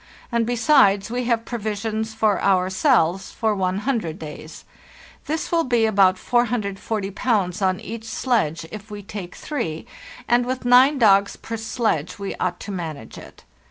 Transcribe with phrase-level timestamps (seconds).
[0.31, 4.65] And, besides, we have provisions for ourselves for one hundred days.
[5.27, 9.85] This will be about 440 pounds on each sledge if we take three,
[10.27, 13.43] and with nine dogs per sledge we ought to manage it."